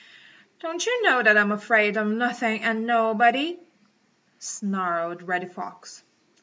[0.61, 3.59] "Don't you know that I'm afraid of nothing and nobody?"
[4.39, 6.01] snarled Reddy Fox.